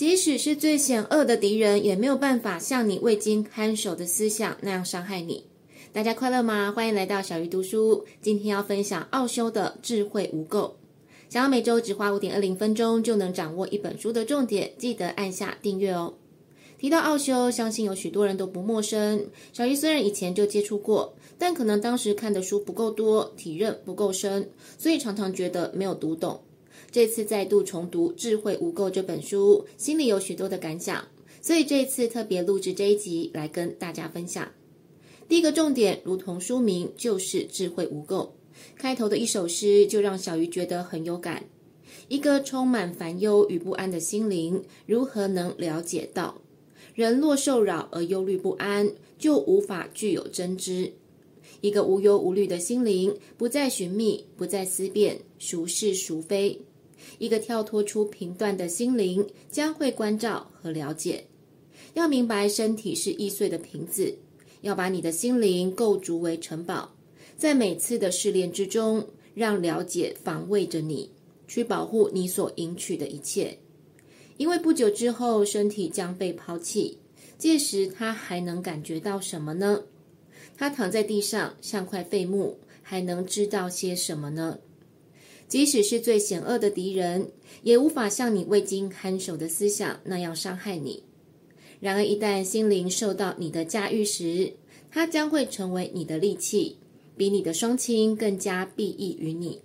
[0.00, 5.44] 即使是最险恶的敌人，也没有办法像你未经看守的思想那样伤害你。
[5.92, 6.72] 大家快乐吗？
[6.74, 8.02] 欢迎来到小鱼读书。
[8.22, 10.72] 今天要分享奥修的智慧无垢。
[11.28, 16.14] 想要每周只花五点二零分钟就能掌握一本书的重点，记得按下订阅哦。
[16.78, 19.26] 提到奥修，相信有许多人都不陌生。
[19.52, 24.48] 小鱼虽然以前就接触过，但可能当时看的书不够多，体认不够深，
[24.78, 26.40] 所以常常觉得没有读懂。
[26.90, 31.06] 这次再度重读《智慧无垢》这本书，心里有许多的感想，
[31.40, 34.50] 所以这次特别录制这一集来跟大家分享。
[35.28, 38.30] 第一个重点，如同书名，就是智慧无垢。
[38.76, 41.44] 开头的一首诗就让小鱼觉得很有感。
[42.08, 46.40] 一个充满烦忧与不安的心灵，如何能了解到？
[46.94, 50.92] 人若受扰而忧虑不安，就无法具有真知。
[51.60, 56.60] 一个无忧无虑的心灵，不再寻觅，不再思辨，孰是孰非。
[57.18, 61.24] 一个跳脱出评断的心灵，将会关照和了解。
[61.94, 64.14] 要明白，身体是易碎的瓶子，
[64.60, 66.94] 要把你的心灵构筑为城堡，
[67.36, 71.10] 在每次的试炼之中，让了解防卫着你，
[71.48, 73.58] 去保护你所赢取的一切。
[74.36, 76.98] 因为不久之后，身体将被抛弃，
[77.36, 79.82] 届时他还能感觉到什么呢？
[80.60, 84.58] 他躺在地上，像块废木，还能知道些什么呢？
[85.48, 87.30] 即使是最险恶的敌人，
[87.62, 91.02] 也无法像你未经看守的思想那样伤害你。
[91.80, 94.52] 然而，一旦心灵受到你的驾驭时，
[94.90, 96.76] 它将会成为你的利器，
[97.16, 99.62] 比你的双亲更加裨益于你。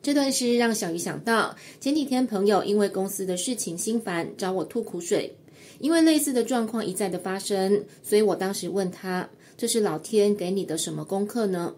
[0.00, 5.34] 这段诗让小鱼想到，前几天朋友因为公司的事情心烦，找我吐苦水。
[5.80, 11.74] 因为类似的状况一再的发生，所以我当时问他：“这是老天给你的什么功课呢？”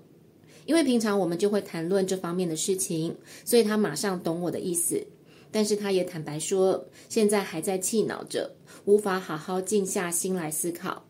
[0.67, 5.05] 因为平常我们就会谈论这方面的事情，所以他马上懂我的意思。
[5.51, 11.05] 但是他也坦白说，现在还在气恼着，无法好好静下心来思考。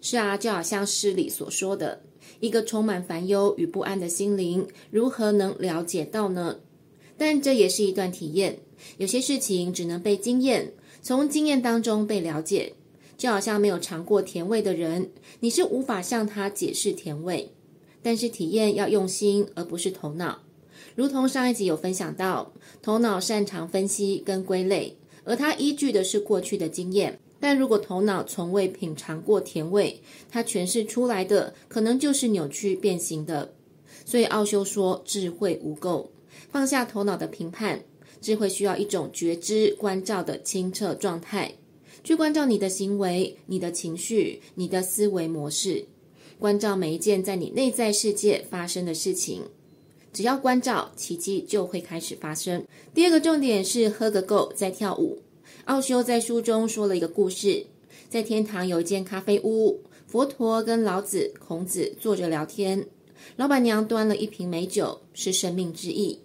[0.00, 2.02] 是啊，就好像诗里所说的，
[2.38, 6.60] 一个充满烦忧与不安的心灵，如何能了解到呢？
[7.16, 8.60] 但这也是一段体验，
[8.98, 12.74] 有些事情只能被经验，从经验当中被了解。
[13.22, 17.52] 就好像没有尝过甜味的人，你是无法向他解释甜味。
[18.02, 20.40] 但是体验要用心，而不是头脑。
[20.96, 27.20] 如同上一集有分享到，头脑擅长分析跟归类，而它依据的是过去的经验。
[27.38, 33.54] 但如果头脑从未品尝过甜味，它诠释出来的可能就是扭曲变形的。
[34.04, 36.08] 所以奥修说，智慧无垢，
[36.50, 37.84] 放下头脑的评判，
[38.20, 41.54] 智慧需要一种觉知关照的清澈状态，
[42.04, 45.84] 去关照你的行为、你的情绪、你的思维模式。
[46.38, 49.42] 关照每一件在你内在世界发生的事情，
[50.12, 52.64] 只要关照，奇迹就会开始发生。
[52.92, 55.22] 第二个重点是喝个够再跳舞。
[55.66, 57.64] 奥修在书中说了一个故事，
[58.08, 62.84] 在天堂有一间咖啡屋，佛陀跟老子、孔子坐着聊天，
[63.36, 66.18] 老板娘端了一瓶美酒，是生命之意。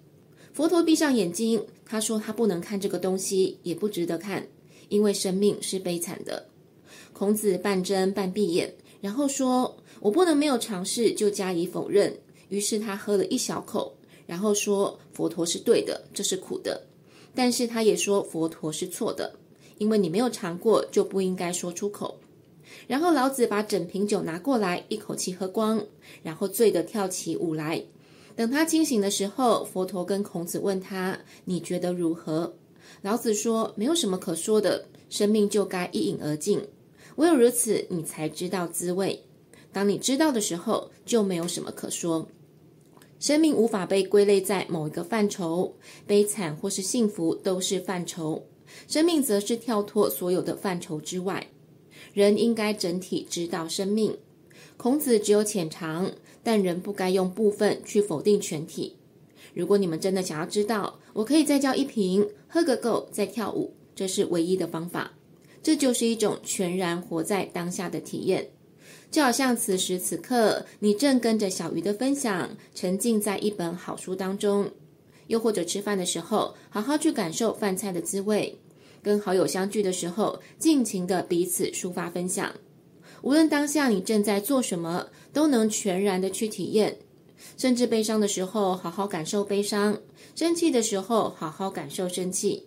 [0.51, 4.47] 佛陀闭上眼睛，他说他不能看这个东西，也不值得看，
[4.89, 6.47] 因为生命是悲惨的。
[7.13, 8.73] 孔子半睁半闭眼。
[8.99, 12.17] 然后说：“我不能没有尝试就加以否认。”
[12.49, 16.81] 于是他喝了一小口，然后说：“佛陀是对的，这是苦的。”
[17.35, 19.35] 但是他也说佛陀是错的，
[19.77, 22.19] 因为你没有尝过就不应该说出口。
[22.87, 25.85] 然后老子把整瓶酒拿过来，一口气喝光，
[26.23, 27.83] 然后醉得跳起舞来。
[28.35, 32.55] 等他清醒的时候，佛陀跟孔子问他：“你觉得如何？”
[33.07, 36.61] 老子说：“没有什么可说的，生命就该一饮而尽。”
[37.15, 39.23] 唯有如此，你才知道滋味。
[39.71, 42.27] 当你知道的时候，就没有什么可说。
[43.17, 48.45] 生命无法被归类在某一个范畴，悲惨或是幸福都是范畴。
[48.89, 51.47] 生命则是跳脱所有的范畴之外。
[52.11, 54.17] 人应该整体知道生命。
[54.75, 56.11] 孔子只有浅尝，
[56.43, 58.97] 但人不该用部分去否定全体。
[59.57, 65.11] 如果你们真的想要知道，我可以再叫一瓶，喝个够，再跳舞，这是唯一的方法。
[65.63, 68.49] 这就是一种全然活在当下的体验，
[69.09, 74.65] 就好像此时此刻，你正跟着小鱼的分享，沉浸在一本好书当中；
[75.25, 78.59] 又或者吃饭的时候，好好去感受饭菜的滋味；
[79.01, 82.53] 跟好友相聚的时候，尽情的彼此抒发分享。
[83.23, 86.99] 无论当下你正在做什么，都能全然的去体验。
[87.57, 89.95] 甚至悲伤的时候，好好感受悲伤；
[90.35, 92.65] 生气的时候，好好感受生气。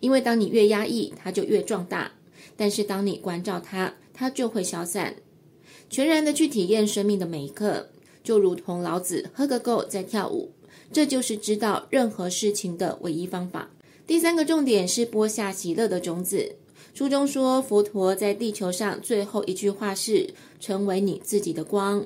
[0.00, 2.12] 因为当你越压抑，它就越壮大。
[2.56, 5.16] 但是当你关照它，它就会消散。
[5.88, 7.88] 全然的去体验生命的每一刻，
[8.22, 10.52] 就如同老子喝个够再跳舞，
[10.92, 13.70] 这就是知道任何事情的唯一方法。
[14.06, 16.56] 第三个重点是播下喜乐的种子。
[16.92, 22.04] 书中说，佛陀在地球上最后一句话是“成为你自己的光”，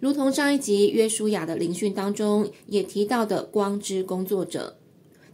[0.00, 4.76] 如同上一集约书亚的灵训当中也提到的“光之工作者”。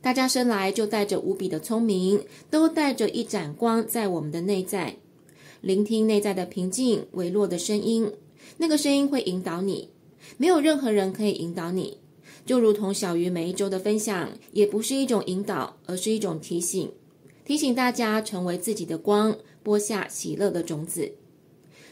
[0.02, 4.96] 大家生来就带着无比的聪明，都带着一盏光在我们的内在，
[5.60, 8.12] 聆听内在的平静、微弱的声音，
[8.58, 9.90] 那个声音会引导你。
[10.36, 11.98] 没有任何人可以引导你，
[12.44, 16.92] 就如同小鱼每一周的分享，也不是一种引导，而是一种提醒，
[17.44, 21.12] 提醒大家成为自己的光，播下喜乐的种子。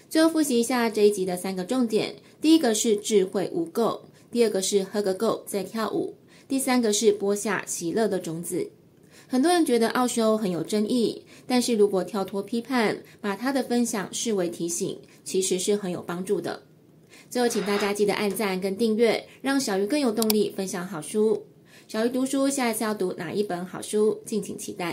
[0.09, 3.99] 最后复习一下这一集的三个重点：第一个是智慧无垢，
[4.31, 6.15] 第二个是喝个够再跳舞，
[6.47, 8.69] 第三个是播下喜乐的种子。
[9.27, 16.61] 很多人觉得奥修很有争议，但是如果跳脱批判，把他的分享视为提醒，其实是很有帮助的。
[17.31, 21.47] 最后，请大家记得按赞跟订阅，让小鱼更有动力分享好书。
[21.89, 24.21] 小鱼读书，下一次要读哪一本好书？
[24.27, 24.93] 敬请期待。